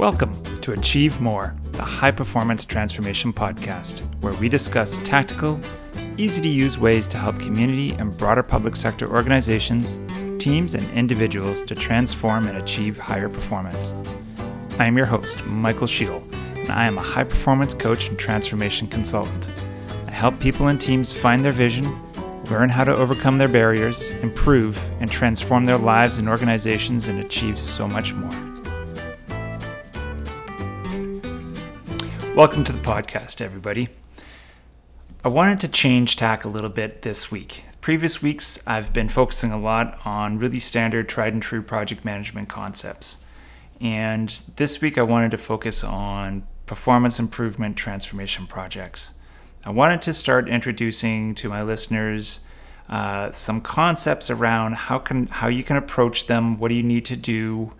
Welcome 0.00 0.32
to 0.62 0.72
Achieve 0.72 1.20
More, 1.20 1.54
the 1.72 1.82
high 1.82 2.10
performance 2.10 2.64
transformation 2.64 3.34
podcast, 3.34 4.00
where 4.22 4.32
we 4.32 4.48
discuss 4.48 4.96
tactical, 5.00 5.60
easy 6.16 6.40
to 6.40 6.48
use 6.48 6.78
ways 6.78 7.06
to 7.08 7.18
help 7.18 7.38
community 7.38 7.90
and 7.92 8.16
broader 8.16 8.42
public 8.42 8.76
sector 8.76 9.10
organizations, 9.10 9.98
teams, 10.42 10.74
and 10.74 10.88
individuals 10.92 11.60
to 11.64 11.74
transform 11.74 12.46
and 12.46 12.56
achieve 12.56 12.96
higher 12.96 13.28
performance. 13.28 13.94
I 14.78 14.86
am 14.86 14.96
your 14.96 15.04
host, 15.04 15.44
Michael 15.44 15.86
Sheil, 15.86 16.26
and 16.56 16.70
I 16.70 16.86
am 16.86 16.96
a 16.96 17.02
high 17.02 17.24
performance 17.24 17.74
coach 17.74 18.08
and 18.08 18.18
transformation 18.18 18.88
consultant. 18.88 19.50
I 20.06 20.12
help 20.12 20.40
people 20.40 20.68
and 20.68 20.80
teams 20.80 21.12
find 21.12 21.44
their 21.44 21.52
vision, 21.52 21.84
learn 22.46 22.70
how 22.70 22.84
to 22.84 22.96
overcome 22.96 23.36
their 23.36 23.48
barriers, 23.48 24.10
improve, 24.22 24.82
and 25.02 25.10
transform 25.10 25.66
their 25.66 25.76
lives 25.76 26.16
and 26.16 26.26
organizations 26.26 27.08
and 27.08 27.20
achieve 27.20 27.60
so 27.60 27.86
much 27.86 28.14
more. 28.14 28.49
Welcome 32.36 32.62
to 32.64 32.72
the 32.72 32.78
podcast, 32.78 33.40
everybody. 33.40 33.88
I 35.24 35.28
wanted 35.28 35.58
to 35.60 35.68
change 35.68 36.14
tack 36.14 36.44
a 36.44 36.48
little 36.48 36.70
bit 36.70 37.02
this 37.02 37.28
week. 37.28 37.64
Previous 37.80 38.22
weeks, 38.22 38.62
I've 38.68 38.92
been 38.92 39.08
focusing 39.08 39.50
a 39.50 39.58
lot 39.58 39.98
on 40.04 40.38
really 40.38 40.60
standard, 40.60 41.08
tried 41.08 41.32
and 41.32 41.42
true 41.42 41.60
project 41.60 42.04
management 42.04 42.48
concepts. 42.48 43.24
And 43.80 44.28
this 44.54 44.80
week, 44.80 44.96
I 44.96 45.02
wanted 45.02 45.32
to 45.32 45.38
focus 45.38 45.82
on 45.82 46.46
performance 46.66 47.18
improvement 47.18 47.76
transformation 47.76 48.46
projects. 48.46 49.18
I 49.64 49.70
wanted 49.70 50.00
to 50.02 50.14
start 50.14 50.48
introducing 50.48 51.34
to 51.34 51.48
my 51.48 51.64
listeners 51.64 52.46
uh, 52.88 53.32
some 53.32 53.60
concepts 53.60 54.30
around 54.30 54.76
how 54.76 54.98
can 54.98 55.26
how 55.26 55.48
you 55.48 55.64
can 55.64 55.76
approach 55.76 56.28
them. 56.28 56.60
What 56.60 56.68
do 56.68 56.74
you 56.76 56.84
need 56.84 57.04
to 57.06 57.16
do? 57.16 57.72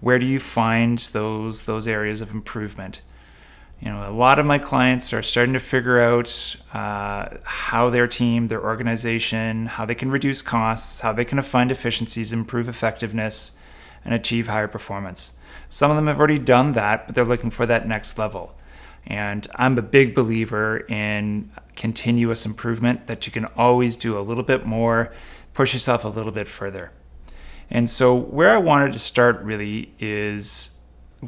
Where 0.00 0.18
do 0.18 0.26
you 0.26 0.40
find 0.40 0.98
those 0.98 1.64
those 1.64 1.88
areas 1.88 2.20
of 2.20 2.32
improvement? 2.32 3.00
You 3.84 3.90
know, 3.90 4.08
a 4.08 4.10
lot 4.10 4.38
of 4.38 4.46
my 4.46 4.58
clients 4.58 5.12
are 5.12 5.22
starting 5.22 5.52
to 5.52 5.60
figure 5.60 6.00
out 6.00 6.56
uh, 6.72 7.28
how 7.44 7.90
their 7.90 8.06
team, 8.06 8.48
their 8.48 8.64
organization, 8.64 9.66
how 9.66 9.84
they 9.84 9.94
can 9.94 10.10
reduce 10.10 10.40
costs, 10.40 11.00
how 11.00 11.12
they 11.12 11.26
can 11.26 11.42
find 11.42 11.70
efficiencies, 11.70 12.32
improve 12.32 12.66
effectiveness, 12.66 13.58
and 14.02 14.14
achieve 14.14 14.48
higher 14.48 14.68
performance. 14.68 15.36
Some 15.68 15.90
of 15.90 15.98
them 15.98 16.06
have 16.06 16.18
already 16.18 16.38
done 16.38 16.72
that, 16.72 17.06
but 17.06 17.14
they're 17.14 17.26
looking 17.26 17.50
for 17.50 17.66
that 17.66 17.86
next 17.86 18.18
level. 18.18 18.54
And 19.06 19.46
I'm 19.56 19.76
a 19.76 19.82
big 19.82 20.14
believer 20.14 20.78
in 20.88 21.52
continuous 21.76 22.46
improvement, 22.46 23.06
that 23.06 23.26
you 23.26 23.32
can 23.32 23.44
always 23.54 23.98
do 23.98 24.18
a 24.18 24.22
little 24.22 24.44
bit 24.44 24.64
more, 24.64 25.12
push 25.52 25.74
yourself 25.74 26.06
a 26.06 26.08
little 26.08 26.32
bit 26.32 26.48
further. 26.48 26.90
And 27.70 27.90
so, 27.90 28.14
where 28.14 28.50
I 28.50 28.58
wanted 28.58 28.94
to 28.94 28.98
start 28.98 29.42
really 29.42 29.92
is 29.98 30.78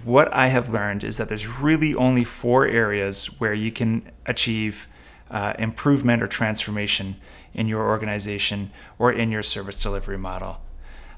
what 0.05 0.33
I 0.33 0.49
have 0.49 0.73
learned 0.73 1.05
is 1.05 1.17
that 1.17 1.29
there's 1.29 1.61
really 1.61 1.95
only 1.95 2.25
four 2.25 2.67
areas 2.67 3.27
where 3.41 3.55
you 3.55 3.71
can 3.71 4.11
achieve 4.27 4.89
uh, 5.31 5.55
improvement 5.59 6.23
or 6.23 6.27
transformation 6.27 7.17
in 7.55 7.67
your 7.69 7.89
organization 7.89 8.71
or 8.99 9.13
in 9.13 9.31
your 9.31 9.43
service 9.43 9.81
delivery 9.83 10.19
model. 10.19 10.61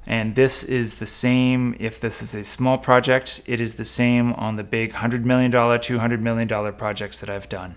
And 0.07 0.35
this 0.35 0.63
is 0.63 0.99
the 0.99 1.07
same 1.07 1.77
if 1.79 2.01
this 2.01 2.23
is 2.23 2.35
a 2.35 2.45
small 2.45 2.79
project, 2.79 3.43
it 3.47 3.61
is 3.61 3.75
the 3.75 3.85
same 3.85 4.33
on 4.35 4.57
the 4.57 4.65
big 4.65 4.95
$100 4.95 5.25
million, 5.25 5.53
$200 5.53 6.21
million 6.21 6.73
projects 6.75 7.21
that 7.21 7.29
I've 7.29 7.49
done. 7.49 7.77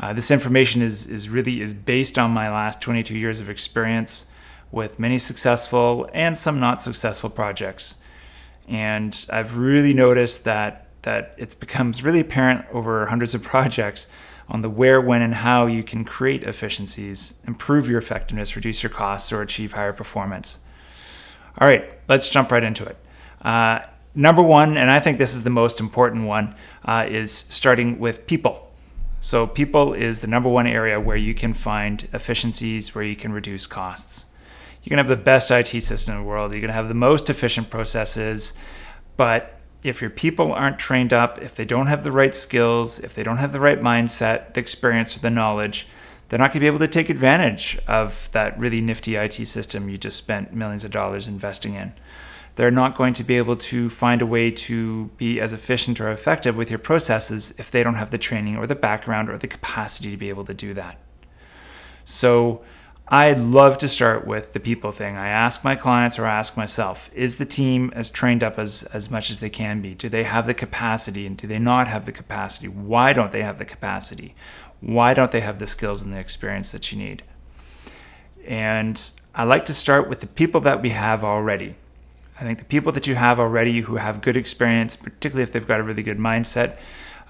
Uh, 0.00 0.12
this 0.12 0.32
information 0.32 0.82
is, 0.82 1.06
is 1.06 1.28
really 1.28 1.60
is 1.60 1.72
based 1.72 2.18
on 2.18 2.32
my 2.32 2.50
last 2.50 2.80
22 2.80 3.16
years 3.16 3.38
of 3.38 3.48
experience 3.48 4.32
with 4.72 4.98
many 4.98 5.18
successful 5.18 6.08
and 6.12 6.36
some 6.36 6.58
not 6.58 6.80
successful 6.80 7.30
projects 7.30 8.02
and 8.68 9.26
I've 9.30 9.56
really 9.56 9.94
noticed 9.94 10.44
that 10.44 10.80
that 11.02 11.34
it 11.36 11.60
becomes 11.60 12.02
really 12.02 12.20
apparent 12.20 12.64
over 12.72 13.06
hundreds 13.06 13.34
of 13.34 13.42
projects 13.42 14.10
on 14.48 14.62
the 14.62 14.70
where, 14.70 15.00
when, 15.00 15.22
and 15.22 15.34
how 15.34 15.66
you 15.66 15.82
can 15.82 16.04
create 16.04 16.42
efficiencies, 16.42 17.40
improve 17.46 17.88
your 17.88 17.98
effectiveness, 17.98 18.56
reduce 18.56 18.82
your 18.82 18.90
costs, 18.90 19.32
or 19.32 19.42
achieve 19.42 19.72
higher 19.72 19.92
performance. 19.92 20.64
All 21.58 21.68
right, 21.68 21.84
let's 22.08 22.28
jump 22.28 22.50
right 22.50 22.62
into 22.62 22.84
it. 22.84 22.96
Uh, 23.42 23.80
number 24.14 24.42
one, 24.42 24.76
and 24.76 24.90
I 24.90 25.00
think 25.00 25.18
this 25.18 25.34
is 25.34 25.44
the 25.44 25.50
most 25.50 25.80
important 25.80 26.24
one, 26.24 26.54
uh, 26.84 27.06
is 27.08 27.32
starting 27.32 27.98
with 27.98 28.26
people. 28.26 28.72
So, 29.20 29.46
people 29.46 29.94
is 29.94 30.20
the 30.20 30.26
number 30.26 30.48
one 30.48 30.66
area 30.66 31.00
where 31.00 31.16
you 31.16 31.34
can 31.34 31.54
find 31.54 32.06
efficiencies, 32.12 32.94
where 32.94 33.04
you 33.04 33.16
can 33.16 33.32
reduce 33.32 33.66
costs 33.66 34.33
you 34.84 34.90
can 34.90 34.98
have 34.98 35.08
the 35.08 35.16
best 35.16 35.50
IT 35.50 35.82
system 35.82 36.14
in 36.14 36.20
the 36.20 36.26
world, 36.26 36.52
you're 36.52 36.60
going 36.60 36.68
to 36.68 36.74
have 36.74 36.88
the 36.88 36.94
most 36.94 37.30
efficient 37.30 37.70
processes, 37.70 38.54
but 39.16 39.58
if 39.82 40.00
your 40.00 40.10
people 40.10 40.52
aren't 40.52 40.78
trained 40.78 41.12
up, 41.12 41.40
if 41.42 41.54
they 41.54 41.64
don't 41.64 41.86
have 41.86 42.04
the 42.04 42.12
right 42.12 42.34
skills, 42.34 42.98
if 42.98 43.14
they 43.14 43.22
don't 43.22 43.38
have 43.38 43.52
the 43.52 43.60
right 43.60 43.80
mindset, 43.80 44.54
the 44.54 44.60
experience, 44.60 45.16
or 45.16 45.20
the 45.20 45.30
knowledge, 45.30 45.88
they're 46.28 46.38
not 46.38 46.48
going 46.48 46.54
to 46.54 46.60
be 46.60 46.66
able 46.66 46.78
to 46.78 46.88
take 46.88 47.10
advantage 47.10 47.78
of 47.86 48.28
that 48.32 48.58
really 48.58 48.80
nifty 48.80 49.16
IT 49.16 49.34
system 49.46 49.88
you 49.88 49.98
just 49.98 50.18
spent 50.18 50.54
millions 50.54 50.84
of 50.84 50.90
dollars 50.90 51.26
investing 51.26 51.74
in. 51.74 51.92
They're 52.56 52.70
not 52.70 52.96
going 52.96 53.14
to 53.14 53.24
be 53.24 53.36
able 53.36 53.56
to 53.56 53.90
find 53.90 54.22
a 54.22 54.26
way 54.26 54.50
to 54.50 55.06
be 55.16 55.40
as 55.40 55.52
efficient 55.52 56.00
or 56.00 56.10
effective 56.10 56.56
with 56.56 56.70
your 56.70 56.78
processes 56.78 57.54
if 57.58 57.70
they 57.70 57.82
don't 57.82 57.96
have 57.96 58.10
the 58.10 58.18
training 58.18 58.56
or 58.56 58.66
the 58.66 58.74
background 58.74 59.28
or 59.28 59.36
the 59.38 59.48
capacity 59.48 60.10
to 60.10 60.16
be 60.16 60.28
able 60.28 60.44
to 60.44 60.54
do 60.54 60.72
that. 60.74 60.98
So, 62.04 62.64
I 63.06 63.32
love 63.32 63.76
to 63.78 63.88
start 63.88 64.26
with 64.26 64.54
the 64.54 64.60
people 64.60 64.90
thing. 64.90 65.14
I 65.14 65.28
ask 65.28 65.62
my 65.62 65.76
clients 65.76 66.18
or 66.18 66.24
I 66.24 66.38
ask 66.38 66.56
myself, 66.56 67.10
is 67.14 67.36
the 67.36 67.44
team 67.44 67.92
as 67.94 68.08
trained 68.08 68.42
up 68.42 68.58
as, 68.58 68.82
as 68.94 69.10
much 69.10 69.30
as 69.30 69.40
they 69.40 69.50
can 69.50 69.82
be? 69.82 69.94
Do 69.94 70.08
they 70.08 70.24
have 70.24 70.46
the 70.46 70.54
capacity 70.54 71.26
and 71.26 71.36
do 71.36 71.46
they 71.46 71.58
not 71.58 71.86
have 71.86 72.06
the 72.06 72.12
capacity? 72.12 72.66
Why 72.66 73.12
don't 73.12 73.30
they 73.30 73.42
have 73.42 73.58
the 73.58 73.66
capacity? 73.66 74.34
Why 74.80 75.12
don't 75.12 75.32
they 75.32 75.42
have 75.42 75.58
the 75.58 75.66
skills 75.66 76.00
and 76.00 76.14
the 76.14 76.18
experience 76.18 76.72
that 76.72 76.90
you 76.90 76.98
need? 76.98 77.22
And 78.46 78.98
I 79.34 79.44
like 79.44 79.66
to 79.66 79.74
start 79.74 80.08
with 80.08 80.20
the 80.20 80.26
people 80.26 80.62
that 80.62 80.80
we 80.80 80.90
have 80.90 81.22
already. 81.22 81.74
I 82.40 82.42
think 82.42 82.58
the 82.58 82.64
people 82.64 82.90
that 82.92 83.06
you 83.06 83.16
have 83.16 83.38
already 83.38 83.82
who 83.82 83.96
have 83.96 84.22
good 84.22 84.36
experience, 84.36 84.96
particularly 84.96 85.42
if 85.42 85.52
they've 85.52 85.66
got 85.66 85.78
a 85.78 85.82
really 85.82 86.02
good 86.02 86.18
mindset 86.18 86.78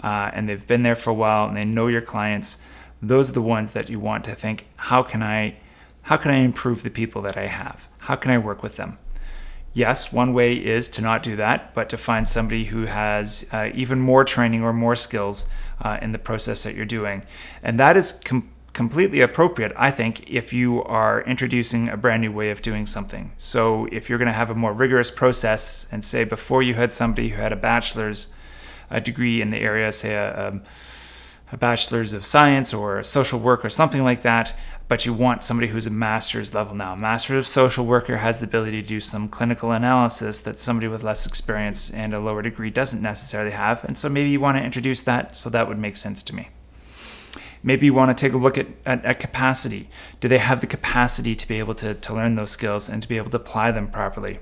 uh, 0.02 0.30
and 0.32 0.48
they've 0.48 0.66
been 0.66 0.84
there 0.84 0.96
for 0.96 1.10
a 1.10 1.14
while 1.14 1.48
and 1.48 1.56
they 1.56 1.64
know 1.64 1.88
your 1.88 2.00
clients, 2.00 2.62
those 3.02 3.28
are 3.28 3.34
the 3.34 3.42
ones 3.42 3.72
that 3.72 3.90
you 3.90 3.98
want 3.98 4.24
to 4.24 4.36
think, 4.36 4.66
how 4.76 5.02
can 5.02 5.22
I 5.22 5.56
how 6.04 6.16
can 6.16 6.31
I 6.31 6.37
improve 6.37 6.82
the 6.82 6.91
people 6.91 7.22
that 7.22 7.37
I 7.37 7.47
have? 7.47 7.88
How 7.98 8.15
can 8.15 8.31
I 8.31 8.38
work 8.38 8.62
with 8.62 8.76
them? 8.76 8.98
Yes, 9.72 10.12
one 10.12 10.32
way 10.32 10.54
is 10.54 10.87
to 10.88 11.03
not 11.03 11.22
do 11.22 11.34
that, 11.37 11.75
but 11.75 11.88
to 11.88 11.98
find 11.98 12.28
somebody 12.28 12.65
who 12.66 12.87
has 12.87 13.48
uh, 13.53 13.70
even 13.75 13.98
more 14.00 14.22
training 14.22 14.62
or 14.62 14.72
more 14.72 14.94
skills 14.94 15.50
uh, 15.81 15.98
in 16.00 16.12
the 16.12 16.19
process 16.19 16.62
that 16.62 16.75
you're 16.75 16.84
doing. 16.84 17.22
And 17.62 17.81
that 17.81 17.97
is 17.97 18.12
com- 18.25 18.50
completely 18.72 19.20
appropriate, 19.20 19.72
I 19.76 19.91
think, 19.91 20.31
if 20.31 20.53
you 20.53 20.82
are 20.84 21.22
introducing 21.22 21.88
a 21.88 21.97
brand 21.97 22.22
new 22.22 22.32
way 22.32 22.50
of 22.50 22.62
doing 22.62 22.87
something. 22.87 23.32
So 23.37 23.87
if 23.91 24.09
you're 24.09 24.19
going 24.19 24.26
to 24.26 24.32
have 24.32 24.50
a 24.50 24.54
more 24.54 24.72
rigorous 24.72 25.10
process, 25.10 25.88
and 25.91 26.04
say 26.04 26.25
before 26.25 26.62
you 26.62 26.75
had 26.75 26.93
somebody 26.93 27.31
who 27.31 27.37
had 27.41 27.53
a 27.53 27.56
bachelor's 27.56 28.34
a 28.91 29.00
degree 29.00 29.41
in 29.41 29.50
the 29.50 29.59
area, 29.59 29.91
say 29.91 30.14
a, 30.14 30.48
a, 30.48 30.60
a 31.53 31.56
bachelor's 31.56 32.12
of 32.12 32.26
science 32.26 32.75
or 32.75 33.03
social 33.03 33.41
work 33.41 33.64
or 33.64 33.70
something 33.70 34.04
like 34.04 34.22
that, 34.22 34.54
but 34.86 35.06
you 35.06 35.14
want 35.14 35.42
somebody 35.42 35.68
who's 35.68 35.86
a 35.86 35.90
master's 35.90 36.52
level 36.54 36.74
now. 36.74 36.92
A 36.92 36.96
Master 36.96 37.38
of 37.38 37.46
social 37.46 37.86
worker 37.86 38.18
has 38.18 38.38
the 38.38 38.46
ability 38.46 38.82
to 38.82 38.88
do 38.88 39.00
some 39.00 39.28
clinical 39.28 39.72
analysis 39.72 40.40
that 40.40 40.58
somebody 40.58 40.88
with 40.88 41.02
less 41.02 41.26
experience 41.26 41.90
and 41.90 42.14
a 42.14 42.20
lower 42.20 42.42
degree 42.42 42.70
doesn't 42.70 43.00
necessarily 43.00 43.52
have. 43.52 43.82
And 43.84 43.96
so 43.96 44.08
maybe 44.08 44.30
you 44.30 44.40
want 44.40 44.58
to 44.58 44.64
introduce 44.64 45.00
that, 45.02 45.36
so 45.36 45.48
that 45.50 45.68
would 45.68 45.78
make 45.78 45.96
sense 45.96 46.22
to 46.24 46.34
me. 46.34 46.50
Maybe 47.62 47.86
you 47.86 47.94
want 47.94 48.16
to 48.16 48.20
take 48.20 48.34
a 48.34 48.36
look 48.36 48.58
at, 48.58 48.66
at, 48.84 49.02
at 49.06 49.20
capacity. 49.20 49.88
Do 50.20 50.28
they 50.28 50.38
have 50.38 50.60
the 50.60 50.66
capacity 50.66 51.34
to 51.34 51.48
be 51.48 51.58
able 51.58 51.74
to, 51.76 51.94
to 51.94 52.14
learn 52.14 52.34
those 52.34 52.50
skills 52.50 52.90
and 52.90 53.00
to 53.00 53.08
be 53.08 53.16
able 53.16 53.30
to 53.30 53.38
apply 53.38 53.70
them 53.72 53.88
properly? 53.88 54.38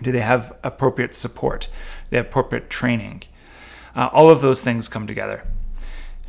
Do 0.00 0.10
they 0.10 0.20
have 0.20 0.56
appropriate 0.62 1.14
support? 1.14 1.68
Do 1.70 2.06
they 2.10 2.16
have 2.16 2.26
appropriate 2.26 2.70
training? 2.70 3.24
Uh, 3.94 4.08
all 4.12 4.30
of 4.30 4.40
those 4.40 4.62
things 4.62 4.88
come 4.88 5.06
together. 5.06 5.44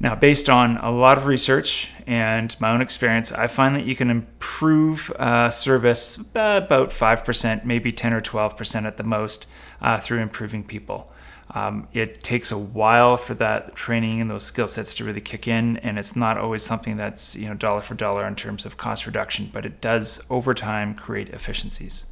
Now, 0.01 0.15
based 0.15 0.49
on 0.49 0.77
a 0.77 0.89
lot 0.89 1.19
of 1.19 1.27
research 1.27 1.91
and 2.07 2.59
my 2.59 2.71
own 2.71 2.81
experience, 2.81 3.31
I 3.31 3.45
find 3.45 3.75
that 3.75 3.85
you 3.85 3.95
can 3.95 4.09
improve 4.09 5.11
uh, 5.11 5.51
service 5.51 6.17
about 6.17 6.89
5%, 6.89 7.65
maybe 7.65 7.91
10 7.91 8.11
or 8.11 8.19
12% 8.19 8.85
at 8.85 8.97
the 8.97 9.03
most 9.03 9.45
uh, 9.79 9.99
through 9.99 10.17
improving 10.17 10.63
people. 10.63 11.13
Um, 11.51 11.87
it 11.93 12.23
takes 12.23 12.51
a 12.51 12.57
while 12.57 13.15
for 13.15 13.35
that 13.35 13.75
training 13.75 14.21
and 14.21 14.31
those 14.31 14.43
skill 14.43 14.67
sets 14.67 14.95
to 14.95 15.03
really 15.03 15.21
kick 15.21 15.47
in, 15.47 15.77
and 15.77 15.99
it's 15.99 16.15
not 16.15 16.35
always 16.39 16.63
something 16.63 16.97
that's 16.97 17.35
you 17.35 17.47
know 17.47 17.53
dollar 17.53 17.81
for 17.81 17.93
dollar 17.93 18.25
in 18.25 18.35
terms 18.35 18.65
of 18.65 18.77
cost 18.77 19.05
reduction, 19.05 19.51
but 19.53 19.65
it 19.65 19.81
does 19.81 20.25
over 20.31 20.55
time 20.55 20.95
create 20.95 21.29
efficiencies. 21.29 22.07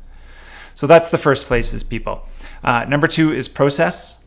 So 0.75 0.85
that's 0.85 1.09
the 1.09 1.17
first 1.17 1.47
place 1.47 1.73
is 1.73 1.83
people. 1.83 2.27
Uh, 2.63 2.85
number 2.85 3.07
two 3.07 3.33
is 3.33 3.47
process. 3.47 4.25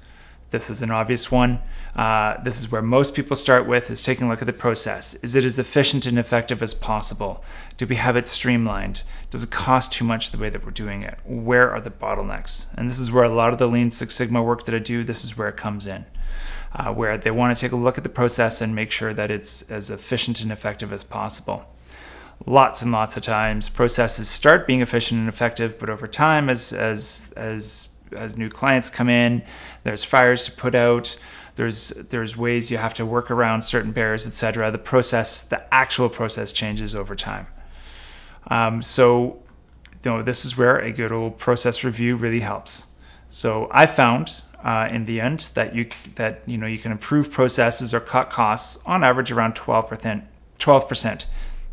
This 0.53 0.69
is 0.69 0.83
an 0.83 0.91
obvious 0.91 1.33
one. 1.33 1.61
Uh, 1.97 2.41
this 2.43 2.61
is 2.61 2.71
where 2.71 2.83
most 2.83 3.15
people 3.15 3.37
start 3.37 3.67
with 3.67 3.91
is 3.91 4.03
taking 4.03 4.27
a 4.27 4.31
look 4.31 4.43
at 4.43 4.47
the 4.47 4.53
process. 4.53 5.15
Is 5.15 5.35
it 5.35 5.47
as 5.47 5.59
efficient 5.59 6.05
and 6.05 6.19
effective 6.19 6.63
as 6.63 6.75
possible? 6.75 7.43
Do 7.79 7.87
we 7.87 7.97
have 7.97 8.17
it 8.17 8.29
streamlined? 8.29 9.03
Does 9.31 9.43
it 9.43 9.51
cost 9.51 9.95
too 9.95 10.05
much 10.05 10.31
the 10.31 10.37
way 10.37 10.51
that 10.51 10.63
we're 10.63 10.71
doing 10.71 11.03
it? 11.03 11.19
Where 11.25 11.71
are 11.73 11.81
the 11.81 11.91
bottlenecks? 11.91 12.67
And 12.77 12.89
this 12.89 12.99
is 12.99 13.11
where 13.11 13.25
a 13.25 13.31
lot 13.31 13.55
of 13.55 13.59
the 13.59 13.67
Lean 13.67 13.91
Six 13.91 14.15
Sigma 14.15 14.43
work 14.43 14.67
that 14.67 14.75
I 14.75 14.79
do, 14.79 15.03
this 15.03 15.25
is 15.25 15.39
where 15.39 15.49
it 15.49 15.57
comes 15.57 15.87
in. 15.87 16.05
Uh, 16.75 16.93
where 16.93 17.17
they 17.17 17.31
want 17.31 17.57
to 17.57 17.61
take 17.61 17.73
a 17.73 17.77
look 17.77 17.97
at 17.97 18.05
the 18.05 18.11
process 18.11 18.61
and 18.61 18.75
make 18.75 18.91
sure 18.91 19.15
that 19.15 19.31
it's 19.31 19.71
as 19.71 19.91
efficient 19.91 20.43
and 20.43 20.53
effective 20.53 20.93
as 20.93 21.03
possible. 21.03 21.65
Lots 22.45 22.83
and 22.83 22.93
lots 22.93 23.17
of 23.17 23.23
times, 23.23 23.71
processes 23.71 24.29
start 24.29 24.67
being 24.67 24.83
efficient 24.83 25.19
and 25.19 25.29
effective, 25.29 25.79
but 25.79 25.89
over 25.89 26.07
time, 26.07 26.51
as 26.51 26.73
as 26.73 27.33
as 27.37 27.92
as 28.15 28.37
new 28.37 28.49
clients 28.49 28.91
come 28.91 29.09
in, 29.09 29.43
there's 29.85 30.05
fires 30.05 30.45
to 30.45 30.53
put 30.53 30.75
out. 30.75 31.17
There's 31.55 31.91
there's 31.91 32.37
ways 32.37 32.71
you 32.71 32.79
have 32.79 32.95
to 32.95 33.05
work 33.05 33.31
around 33.31 33.63
certain 33.63 33.93
barriers, 33.93 34.27
etc. 34.27 34.71
The 34.71 34.79
process, 34.79 35.47
the 35.47 35.63
actual 35.75 36.09
process, 36.09 36.53
changes 36.53 36.95
over 36.95 37.15
time. 37.15 37.47
Um, 38.49 38.83
so, 38.83 39.43
you 40.05 40.11
know, 40.11 40.23
this 40.23 40.45
is 40.45 40.57
where 40.57 40.79
a 40.79 40.91
good 40.91 41.13
old 41.13 41.39
process 41.39 41.85
review 41.85 42.17
really 42.17 42.41
helps. 42.41 42.97
So 43.29 43.69
I 43.71 43.87
found 43.87 44.43
uh, 44.65 44.89
in 44.91 45.05
the 45.05 45.21
end 45.21 45.51
that 45.55 45.75
you 45.75 45.89
that 46.15 46.43
you 46.47 46.57
know 46.57 46.67
you 46.67 46.79
can 46.79 46.93
improve 46.93 47.31
processes 47.31 47.93
or 47.93 48.01
cut 48.01 48.31
costs 48.31 48.83
on 48.87 49.03
average 49.05 49.33
around 49.33 49.55
12 49.55 49.89
percent 49.89 50.25
12 50.59 50.89
percent 50.89 51.27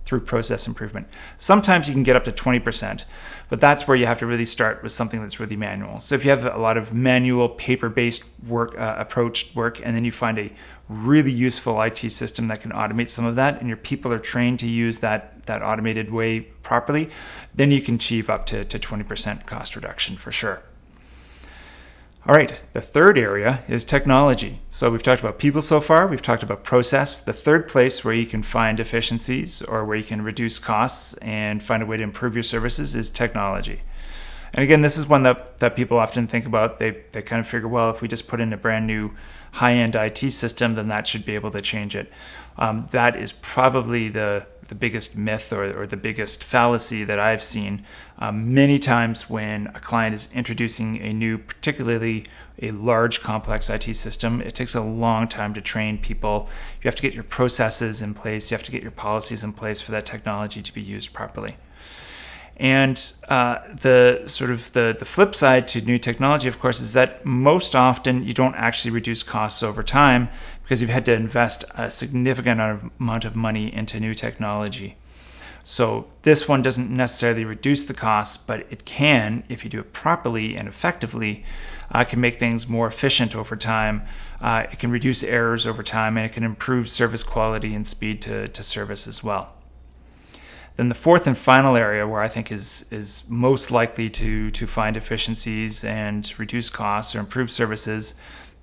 through 0.09 0.21
process 0.21 0.65
improvement. 0.65 1.07
Sometimes 1.37 1.87
you 1.87 1.93
can 1.93 2.01
get 2.01 2.15
up 2.15 2.23
to 2.23 2.31
20%, 2.31 3.03
but 3.47 3.61
that's 3.61 3.87
where 3.87 3.95
you 3.95 4.07
have 4.07 4.17
to 4.17 4.25
really 4.25 4.43
start 4.43 4.81
with 4.81 4.91
something 4.91 5.21
that's 5.21 5.39
really 5.39 5.55
manual. 5.55 5.99
So 5.99 6.15
if 6.15 6.25
you 6.25 6.31
have 6.31 6.47
a 6.47 6.57
lot 6.57 6.77
of 6.77 6.95
manual 6.95 7.47
paper-based 7.47 8.23
work 8.47 8.75
uh, 8.75 8.95
approach 8.97 9.55
work 9.55 9.79
and 9.85 9.95
then 9.95 10.03
you 10.03 10.11
find 10.11 10.39
a 10.39 10.51
really 10.89 11.31
useful 11.31 11.79
IT 11.79 11.99
system 11.99 12.47
that 12.47 12.61
can 12.61 12.71
automate 12.71 13.09
some 13.09 13.23
of 13.23 13.35
that 13.35 13.59
and 13.59 13.67
your 13.67 13.77
people 13.77 14.11
are 14.11 14.17
trained 14.17 14.57
to 14.61 14.67
use 14.67 14.97
that 14.97 15.45
that 15.45 15.61
automated 15.61 16.11
way 16.11 16.39
properly, 16.39 17.11
then 17.53 17.69
you 17.69 17.81
can 17.81 17.95
achieve 17.95 18.31
up 18.31 18.47
to, 18.47 18.65
to 18.65 18.79
20% 18.79 19.45
cost 19.45 19.75
reduction 19.75 20.15
for 20.15 20.31
sure. 20.31 20.63
All 22.27 22.35
right, 22.35 22.61
the 22.73 22.81
third 22.81 23.17
area 23.17 23.63
is 23.69 23.85
technology. 23.85 24.59
So 24.69 24.91
we've 24.91 25.01
talked 25.01 25.21
about 25.21 25.39
people 25.39 25.61
so 25.61 25.79
far, 25.79 26.05
we've 26.05 26.21
talked 26.21 26.43
about 26.43 26.65
process. 26.65 27.21
The 27.21 27.31
third 27.31 27.69
place 27.69 28.03
where 28.03 28.13
you 28.13 28.25
can 28.25 28.43
find 28.43 28.77
efficiencies 28.77 29.61
or 29.61 29.85
where 29.85 29.95
you 29.95 30.03
can 30.03 30.21
reduce 30.21 30.59
costs 30.59 31.13
and 31.19 31.63
find 31.63 31.81
a 31.81 31.85
way 31.85 31.95
to 31.95 32.03
improve 32.03 32.35
your 32.35 32.43
services 32.43 32.93
is 32.93 33.09
technology. 33.09 33.83
And 34.53 34.63
again, 34.63 34.81
this 34.81 34.97
is 34.97 35.07
one 35.07 35.23
that, 35.23 35.59
that 35.59 35.77
people 35.77 35.97
often 35.97 36.27
think 36.27 36.45
about. 36.45 36.77
They, 36.77 37.03
they 37.13 37.21
kind 37.21 37.39
of 37.39 37.47
figure, 37.47 37.69
well, 37.69 37.89
if 37.89 38.01
we 38.01 38.09
just 38.09 38.27
put 38.27 38.41
in 38.41 38.51
a 38.51 38.57
brand 38.57 38.85
new 38.85 39.11
high 39.53 39.75
end 39.75 39.95
IT 39.95 40.17
system, 40.31 40.75
then 40.75 40.89
that 40.89 41.07
should 41.07 41.25
be 41.25 41.35
able 41.35 41.51
to 41.51 41.61
change 41.61 41.95
it. 41.95 42.11
Um, 42.57 42.89
that 42.91 43.15
is 43.15 43.31
probably 43.31 44.09
the, 44.09 44.45
the 44.69 44.75
biggest 44.75 45.17
myth 45.17 45.51
or, 45.51 45.81
or 45.81 45.85
the 45.85 45.97
biggest 45.97 46.43
fallacy 46.43 47.03
that 47.03 47.19
I've 47.19 47.43
seen 47.43 47.83
um, 48.19 48.53
many 48.53 48.79
times 48.79 49.29
when 49.29 49.67
a 49.67 49.79
client 49.79 50.13
is 50.13 50.29
introducing 50.33 51.01
a 51.01 51.11
new, 51.11 51.37
particularly 51.37 52.25
a 52.61 52.71
large 52.71 53.21
complex 53.21 53.69
IT 53.69 53.93
system, 53.95 54.41
it 54.41 54.53
takes 54.53 54.75
a 54.75 54.81
long 54.81 55.27
time 55.27 55.53
to 55.53 55.61
train 55.61 55.97
people. 55.97 56.49
You 56.81 56.87
have 56.87 56.95
to 56.95 57.01
get 57.01 57.13
your 57.13 57.23
processes 57.23 58.01
in 58.01 58.13
place, 58.13 58.51
you 58.51 58.55
have 58.55 58.65
to 58.65 58.71
get 58.71 58.81
your 58.81 58.91
policies 58.91 59.43
in 59.43 59.53
place 59.53 59.81
for 59.81 59.91
that 59.91 60.05
technology 60.05 60.61
to 60.61 60.73
be 60.73 60.81
used 60.81 61.13
properly. 61.13 61.57
And 62.57 63.01
uh, 63.29 63.59
the 63.73 64.23
sort 64.25 64.51
of 64.51 64.73
the, 64.73 64.93
the 64.99 65.05
flip 65.05 65.33
side 65.33 65.65
to 65.69 65.81
new 65.81 65.97
technology, 65.97 66.49
of 66.49 66.59
course, 66.59 66.81
is 66.81 66.91
that 66.91 67.25
most 67.25 67.73
often 67.73 68.23
you 68.23 68.33
don't 68.33 68.55
actually 68.55 68.91
reduce 68.91 69.23
costs 69.23 69.63
over 69.63 69.81
time 69.81 70.27
because 70.69 70.81
you've 70.81 70.91
had 70.91 71.05
to 71.05 71.13
invest 71.13 71.65
a 71.73 71.89
significant 71.89 72.61
amount 72.99 73.25
of 73.25 73.35
money 73.35 73.73
into 73.73 73.99
new 73.99 74.13
technology. 74.13 74.95
So 75.63 76.05
this 76.21 76.47
one 76.47 76.61
doesn't 76.61 76.91
necessarily 76.91 77.43
reduce 77.43 77.85
the 77.85 77.95
costs, 77.95 78.37
but 78.37 78.67
it 78.69 78.85
can, 78.85 79.43
if 79.49 79.63
you 79.63 79.71
do 79.71 79.79
it 79.79 79.93
properly 79.93 80.55
and 80.55 80.67
effectively, 80.67 81.43
uh, 81.91 82.03
can 82.03 82.21
make 82.21 82.37
things 82.37 82.69
more 82.69 82.85
efficient 82.85 83.35
over 83.35 83.55
time. 83.55 84.03
Uh, 84.39 84.65
it 84.71 84.77
can 84.77 84.91
reduce 84.91 85.23
errors 85.23 85.65
over 85.65 85.81
time, 85.81 86.17
and 86.17 86.27
it 86.27 86.33
can 86.33 86.43
improve 86.43 86.87
service 86.87 87.23
quality 87.23 87.73
and 87.73 87.87
speed 87.87 88.21
to, 88.21 88.47
to 88.49 88.61
service 88.61 89.07
as 89.07 89.23
well. 89.23 89.55
Then 90.75 90.89
the 90.89 90.93
fourth 90.93 91.25
and 91.25 91.35
final 91.35 91.75
area 91.75 92.07
where 92.07 92.21
I 92.21 92.27
think 92.27 92.51
is 92.51 92.85
is 92.91 93.23
most 93.27 93.71
likely 93.71 94.07
to 94.11 94.51
to 94.51 94.67
find 94.67 94.95
efficiencies 94.95 95.83
and 95.83 96.31
reduce 96.37 96.69
costs 96.69 97.15
or 97.15 97.19
improve 97.19 97.49
services 97.49 98.13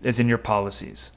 is 0.05 0.21
in 0.21 0.29
your 0.29 0.39
policies. 0.39 1.16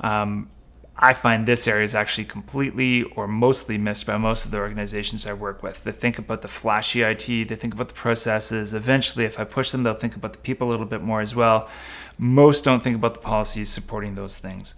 Um, 0.00 0.50
I 0.98 1.12
find 1.12 1.46
this 1.46 1.68
area 1.68 1.84
is 1.84 1.94
actually 1.94 2.24
completely 2.24 3.02
or 3.02 3.28
mostly 3.28 3.76
missed 3.76 4.06
by 4.06 4.16
most 4.16 4.46
of 4.46 4.50
the 4.50 4.58
organizations 4.58 5.26
I 5.26 5.34
work 5.34 5.62
with. 5.62 5.84
They 5.84 5.92
think 5.92 6.18
about 6.18 6.40
the 6.40 6.48
flashy 6.48 7.02
IT, 7.02 7.26
they 7.26 7.56
think 7.56 7.74
about 7.74 7.88
the 7.88 7.94
processes. 7.94 8.72
Eventually, 8.72 9.26
if 9.26 9.38
I 9.38 9.44
push 9.44 9.70
them, 9.70 9.82
they'll 9.82 9.94
think 9.94 10.16
about 10.16 10.32
the 10.32 10.38
people 10.38 10.68
a 10.68 10.70
little 10.70 10.86
bit 10.86 11.02
more 11.02 11.20
as 11.20 11.34
well. 11.34 11.68
Most 12.16 12.64
don't 12.64 12.82
think 12.82 12.96
about 12.96 13.12
the 13.12 13.20
policies 13.20 13.68
supporting 13.68 14.14
those 14.14 14.38
things. 14.38 14.74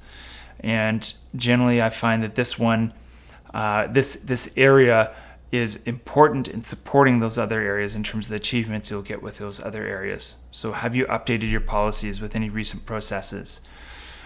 And 0.61 1.15
generally, 1.37 1.81
I 1.81 1.89
find 1.89 2.21
that 2.25 2.35
this 2.35 2.59
one, 2.59 2.93
uh, 3.55 3.87
this 3.87 4.15
this 4.15 4.53
area 4.57 5.15
is 5.53 5.83
important 5.85 6.49
in 6.49 6.65
supporting 6.65 7.21
those 7.21 7.39
other 7.39 7.61
areas 7.61 7.95
in 7.95 8.03
terms 8.03 8.27
of 8.27 8.31
the 8.31 8.37
achievements 8.37 8.91
you'll 8.91 9.03
get 9.03 9.23
with 9.23 9.39
those 9.39 9.65
other 9.65 9.87
areas. 9.87 10.43
So, 10.51 10.73
have 10.73 10.97
you 10.97 11.07
updated 11.07 11.49
your 11.51 11.61
policies 11.61 12.21
with 12.21 12.35
any 12.35 12.51
recent 12.51 12.85
processes? 12.87 13.61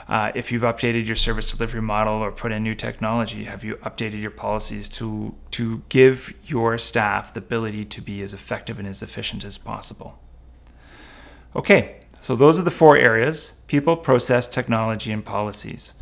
Uh, 0.09 0.33
if 0.35 0.51
you've 0.51 0.63
updated 0.63 1.07
your 1.07 1.17
service 1.17 1.53
delivery 1.53 1.81
model 1.81 2.15
or 2.15 2.33
put 2.33 2.53
in 2.53 2.63
new 2.63 2.75
technology, 2.75 3.45
have 3.45 3.63
you 3.63 3.75
updated 3.77 4.21
your 4.21 4.31
policies 4.31 4.89
to 4.89 5.35
to 5.53 5.83
give 5.89 6.35
your 6.45 6.77
staff 6.79 7.33
the 7.33 7.39
ability 7.39 7.85
to 7.85 8.01
be 8.01 8.23
as 8.23 8.35
effective 8.35 8.79
and 8.79 8.89
as 8.89 9.03
efficient 9.03 9.45
as 9.45 9.59
possible? 9.59 10.19
Okay, 11.55 12.01
so 12.21 12.35
those 12.35 12.59
are 12.59 12.65
the 12.65 12.71
four 12.71 12.97
areas: 12.97 13.61
people, 13.67 13.97
process, 13.97 14.49
technology, 14.49 15.13
and 15.13 15.25
policies. 15.25 15.95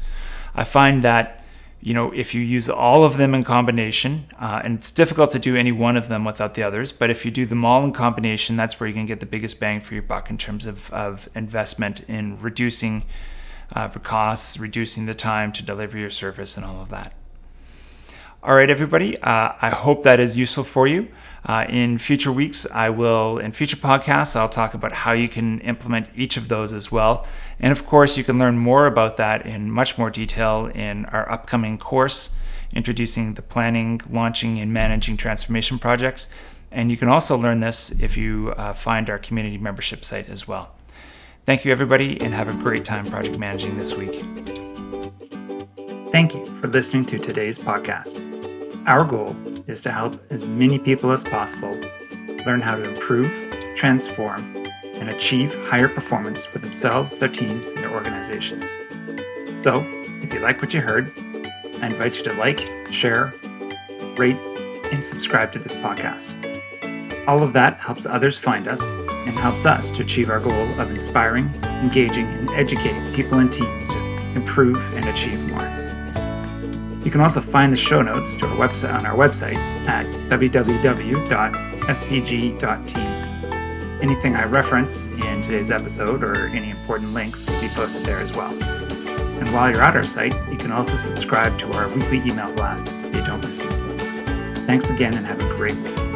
I 0.55 0.65
find 0.65 1.03
that 1.03 1.41
you 1.83 1.95
know, 1.95 2.13
if 2.13 2.35
you 2.35 2.43
use 2.43 2.69
all 2.69 3.05
of 3.05 3.17
them 3.17 3.35
in 3.35 3.43
combination, 3.43 4.27
uh, 4.39 4.61
and 4.63 4.77
it's 4.77 4.91
difficult 4.91 5.31
to 5.33 5.39
do 5.39 5.57
any 5.57 5.73
one 5.73 5.97
of 5.97 6.09
them 6.09 6.27
without 6.27 6.55
the 6.55 6.63
others, 6.63 6.93
but 6.93 7.09
if 7.09 7.25
you 7.25 7.31
do 7.31 7.47
them 7.47 7.65
all 7.65 7.83
in 7.85 7.93
combination, 7.93 8.57
that's 8.57 8.79
where 8.79 8.87
you 8.87 8.93
can 8.93 9.07
get 9.07 9.21
the 9.21 9.27
biggest 9.27 9.59
bang 9.59 9.81
for 9.81 9.95
your 9.95 10.03
buck 10.03 10.29
in 10.29 10.37
terms 10.37 10.67
of, 10.67 10.93
of 10.93 11.29
investment 11.35 12.01
in 12.09 12.39
reducing 12.39 13.05
uh, 13.75 13.89
costs, 13.89 14.59
reducing 14.59 15.07
the 15.07 15.15
time 15.15 15.53
to 15.53 15.63
deliver 15.63 15.99
your 15.99 16.11
service, 16.11 16.57
and 16.57 16.65
all 16.67 16.81
of 16.81 16.89
that. 16.89 17.13
All 18.43 18.55
right, 18.55 18.71
everybody, 18.71 19.19
uh, 19.19 19.53
I 19.61 19.69
hope 19.69 20.03
that 20.05 20.19
is 20.19 20.39
useful 20.39 20.65
for 20.65 20.87
you. 20.87 21.09
Uh, 21.45 21.67
in 21.69 21.99
future 21.99 22.33
weeks, 22.33 22.67
I 22.71 22.89
will, 22.89 23.39
in 23.39 23.53
future 23.53 23.77
podcasts, 23.77 24.35
I'll 24.35 24.49
talk 24.49 24.73
about 24.73 24.93
how 24.93 25.13
you 25.13 25.29
can 25.29 25.61
implement 25.61 26.09
each 26.17 26.37
of 26.37 26.49
those 26.49 26.73
as 26.73 26.91
well. 26.91 27.27
And 27.59 27.71
of 27.71 27.85
course, 27.85 28.17
you 28.17 28.25
can 28.25 28.39
learn 28.39 28.59
more 28.59 28.87
about 28.87 29.19
that 29.19 29.47
in 29.47 29.71
much 29.71 29.99
more 29.99 30.11
detail 30.11 30.71
in 30.75 31.05
our 31.07 31.31
upcoming 31.31 31.77
course, 31.77 32.35
introducing 32.75 33.35
the 33.35 33.43
planning, 33.43 34.01
launching, 34.11 34.59
and 34.59 34.73
managing 34.73 35.17
transformation 35.17 35.79
projects. 35.79 36.29
And 36.71 36.91
you 36.91 36.97
can 36.97 37.09
also 37.09 37.37
learn 37.37 37.61
this 37.61 38.01
if 38.01 38.17
you 38.17 38.55
uh, 38.57 38.73
find 38.73 39.11
our 39.11 39.19
community 39.19 39.59
membership 39.59 40.05
site 40.05 40.29
as 40.29 40.47
well. 40.47 40.75
Thank 41.47 41.65
you, 41.65 41.73
everybody, 41.73 42.21
and 42.21 42.33
have 42.35 42.49
a 42.49 42.63
great 42.63 42.85
time 42.85 43.07
project 43.07 43.39
managing 43.39 43.79
this 43.79 43.95
week. 43.95 44.21
Thank 46.13 46.35
you 46.35 46.45
for 46.61 46.69
listening 46.69 47.07
to 47.07 47.19
today's 47.19 47.59
podcast. 47.59 48.21
Our 48.87 49.05
goal 49.05 49.35
is 49.67 49.81
to 49.83 49.91
help 49.91 50.21
as 50.31 50.49
many 50.49 50.79
people 50.79 51.11
as 51.11 51.25
possible 51.25 51.79
learn 52.47 52.61
how 52.61 52.77
to 52.77 52.89
improve, 52.89 53.31
transform, 53.75 54.55
and 54.95 55.09
achieve 55.09 55.55
higher 55.67 55.89
performance 55.89 56.45
for 56.45 56.59
themselves, 56.59 57.19
their 57.19 57.29
teams, 57.29 57.69
and 57.71 57.79
their 57.79 57.93
organizations. 57.93 58.67
So, 59.59 59.83
if 60.23 60.33
you 60.35 60.41
like 60.41 60.61
what 60.61 60.75
you 60.75 60.83
heard, 60.83 61.11
I 61.81 61.87
invite 61.87 62.19
you 62.19 62.25
to 62.25 62.35
like, 62.35 62.61
share, 62.91 63.33
rate, 64.17 64.37
and 64.93 65.03
subscribe 65.03 65.53
to 65.53 65.59
this 65.59 65.75
podcast. 65.75 66.37
All 67.27 67.43
of 67.43 67.53
that 67.55 67.79
helps 67.79 68.05
others 68.05 68.39
find 68.39 68.69
us 68.69 68.83
and 69.27 69.37
helps 69.39 69.67
us 69.67 69.91
to 69.93 70.03
achieve 70.03 70.31
our 70.31 70.41
goal 70.41 70.81
of 70.81 70.91
inspiring, 70.91 71.53
engaging, 71.83 72.27
and 72.27 72.51
educating 72.51 73.13
people 73.13 73.39
and 73.39 73.53
teams 73.53 73.87
to 73.87 73.99
improve 74.35 74.77
and 74.95 75.09
achieve 75.09 75.39
more. 75.49 75.81
You 77.05 77.11
can 77.11 77.21
also 77.21 77.41
find 77.41 77.73
the 77.73 77.77
show 77.77 78.03
notes 78.03 78.35
to 78.37 78.47
our 78.47 78.57
website 78.57 78.95
on 78.95 79.07
our 79.07 79.17
website 79.17 79.57
at 79.89 80.07
www.scg.team. 80.29 81.31
Anything 84.03 84.37
I 84.37 84.45
reference 84.45 85.09
in 85.09 85.43
today's 85.43 85.71
episode 85.71 86.23
or 86.23 86.47
any 86.49 86.71
important 86.71 87.13
links 87.13 87.47
will 87.47 87.61
be 87.61 87.69
posted 87.69 88.05
there 88.05 88.21
as 88.21 88.35
well. 88.37 88.53
And 89.41 89.53
while 89.55 89.71
you're 89.71 89.83
at 89.83 89.97
our 89.97 90.03
site, 90.03 90.35
you 90.51 90.59
can 90.59 90.73
also 90.73 90.97
subscribe 90.97 91.59
to 91.61 91.73
our 91.73 91.89
weekly 91.89 92.19
email 92.19 92.53
blast 92.53 92.89
so 92.89 93.19
you 93.19 93.25
don't 93.25 93.47
miss 93.47 93.65
it. 93.65 93.71
Thanks 94.67 94.91
again 94.91 95.15
and 95.17 95.27
have 95.27 95.41
a 95.41 95.57
great 95.57 95.77
week. 95.77 96.10